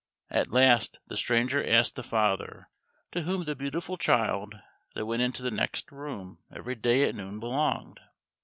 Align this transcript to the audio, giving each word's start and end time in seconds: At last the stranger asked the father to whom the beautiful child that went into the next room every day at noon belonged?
At 0.31 0.49
last 0.51 0.97
the 1.05 1.15
stranger 1.15 1.63
asked 1.63 1.95
the 1.95 2.01
father 2.01 2.71
to 3.11 3.21
whom 3.21 3.43
the 3.43 3.53
beautiful 3.55 3.97
child 3.97 4.55
that 4.95 5.05
went 5.05 5.21
into 5.21 5.43
the 5.43 5.51
next 5.51 5.91
room 5.91 6.39
every 6.51 6.73
day 6.73 7.07
at 7.07 7.13
noon 7.13 7.39
belonged? 7.39 7.99